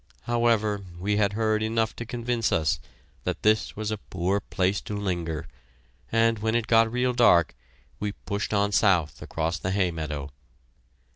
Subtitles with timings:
[0.23, 2.79] However, we had heard enough to convince us
[3.23, 5.47] that this was a poor place to linger,
[6.11, 7.53] and when it got real dark,
[7.99, 10.31] we pushed on south across the hay meadow.